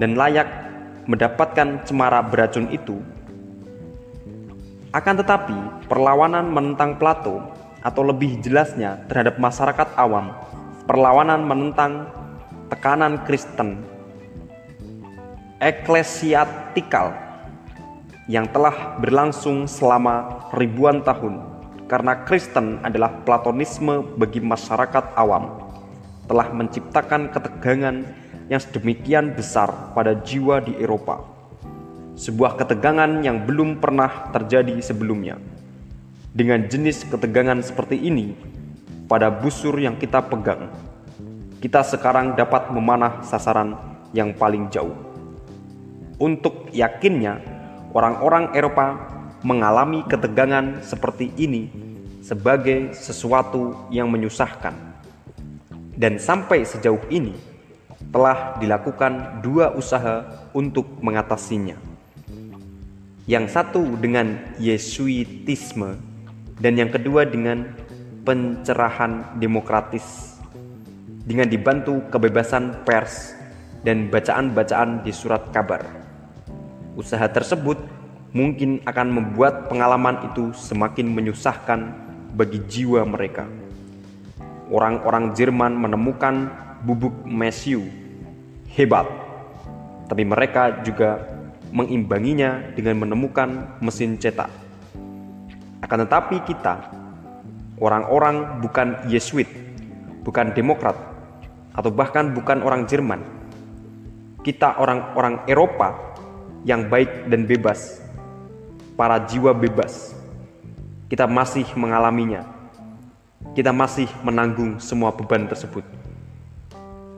dan 0.00 0.16
layak 0.16 0.48
mendapatkan 1.04 1.84
cemara 1.84 2.24
beracun 2.24 2.72
itu? 2.72 3.04
Akan 4.96 5.20
tetapi, 5.20 5.84
perlawanan 5.92 6.48
menentang 6.48 6.96
Plato 6.96 7.52
atau 7.84 8.00
lebih 8.00 8.40
jelasnya 8.40 8.96
terhadap 9.12 9.36
masyarakat 9.36 9.92
awam, 10.00 10.32
perlawanan 10.88 11.44
menentang 11.44 12.08
tekanan 12.72 13.20
Kristen 13.28 13.91
eklesiatikal 15.62 17.14
yang 18.26 18.50
telah 18.50 18.98
berlangsung 18.98 19.70
selama 19.70 20.50
ribuan 20.58 21.06
tahun 21.06 21.38
karena 21.86 22.26
Kristen 22.26 22.82
adalah 22.82 23.22
platonisme 23.22 24.02
bagi 24.18 24.42
masyarakat 24.42 25.14
awam 25.14 25.70
telah 26.26 26.50
menciptakan 26.50 27.30
ketegangan 27.30 28.02
yang 28.50 28.58
sedemikian 28.58 29.38
besar 29.38 29.94
pada 29.94 30.18
jiwa 30.18 30.58
di 30.58 30.74
Eropa 30.82 31.22
sebuah 32.18 32.58
ketegangan 32.58 33.22
yang 33.22 33.46
belum 33.46 33.78
pernah 33.78 34.34
terjadi 34.34 34.76
sebelumnya. 34.82 35.38
Dengan 36.32 36.64
jenis 36.64 37.08
ketegangan 37.08 37.60
seperti 37.60 38.02
ini, 38.02 38.36
pada 39.06 39.28
busur 39.28 39.76
yang 39.80 39.96
kita 39.96 40.24
pegang, 40.24 40.68
kita 41.60 41.84
sekarang 41.84 42.36
dapat 42.36 42.68
memanah 42.72 43.20
sasaran 43.24 43.76
yang 44.16 44.32
paling 44.36 44.68
jauh. 44.68 45.11
Untuk 46.22 46.70
yakinnya, 46.70 47.42
orang-orang 47.90 48.54
Eropa 48.54 49.10
mengalami 49.42 50.06
ketegangan 50.06 50.78
seperti 50.86 51.34
ini 51.34 51.66
sebagai 52.22 52.94
sesuatu 52.94 53.90
yang 53.90 54.06
menyusahkan. 54.06 54.70
Dan 55.98 56.22
sampai 56.22 56.62
sejauh 56.62 57.02
ini, 57.10 57.34
telah 58.14 58.54
dilakukan 58.62 59.42
dua 59.42 59.74
usaha 59.74 60.46
untuk 60.54 61.00
mengatasinya 61.02 61.92
yang 63.30 63.46
satu 63.46 63.96
dengan 64.02 64.54
Yesuitisme 64.58 65.94
dan 66.58 66.74
yang 66.74 66.90
kedua 66.90 67.22
dengan 67.22 67.70
pencerahan 68.26 69.38
demokratis 69.38 70.38
dengan 71.22 71.46
dibantu 71.46 72.02
kebebasan 72.10 72.82
pers 72.82 73.38
dan 73.86 74.10
bacaan-bacaan 74.10 75.06
di 75.06 75.14
surat 75.14 75.50
kabar. 75.54 75.82
Usaha 76.92 77.24
tersebut 77.24 77.80
mungkin 78.36 78.84
akan 78.84 79.08
membuat 79.08 79.72
pengalaman 79.72 80.28
itu 80.28 80.52
semakin 80.52 81.08
menyusahkan 81.08 81.88
bagi 82.36 82.60
jiwa 82.68 83.00
mereka. 83.08 83.48
Orang-orang 84.68 85.32
Jerman 85.32 85.72
menemukan 85.76 86.52
bubuk 86.84 87.12
mesiu 87.24 87.84
hebat, 88.72 89.04
tapi 90.08 90.24
mereka 90.24 90.84
juga 90.84 91.20
mengimbanginya 91.72 92.72
dengan 92.76 93.04
menemukan 93.04 93.80
mesin 93.80 94.20
cetak. 94.20 94.48
Akan 95.84 96.04
tetapi 96.04 96.44
kita, 96.44 96.92
orang-orang 97.80 98.60
bukan 98.60 99.08
Yesuit, 99.08 99.48
bukan 100.24 100.52
Demokrat, 100.52 100.96
atau 101.72 101.88
bahkan 101.88 102.32
bukan 102.32 102.60
orang 102.60 102.84
Jerman. 102.84 103.20
Kita 104.44 104.76
orang-orang 104.76 105.48
Eropa 105.48 106.11
yang 106.62 106.86
baik 106.86 107.26
dan 107.26 107.46
bebas, 107.46 108.02
para 108.94 109.18
jiwa 109.26 109.50
bebas. 109.54 110.14
Kita 111.10 111.28
masih 111.28 111.66
mengalaminya. 111.76 112.46
Kita 113.52 113.74
masih 113.74 114.08
menanggung 114.24 114.80
semua 114.80 115.12
beban 115.12 115.44
tersebut. 115.44 115.84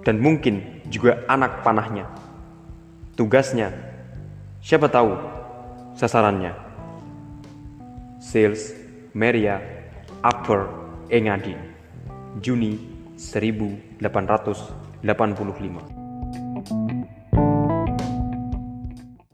Dan 0.02 0.18
mungkin 0.18 0.82
juga 0.90 1.22
anak 1.30 1.62
panahnya. 1.62 2.10
Tugasnya, 3.14 3.70
siapa 4.58 4.90
tahu 4.90 5.14
sasarannya. 5.94 6.52
Sales 8.18 8.74
Maria 9.14 9.60
Upper 10.24 10.66
Engadin 11.12 11.60
Juni 12.40 12.80
1885 13.14 15.04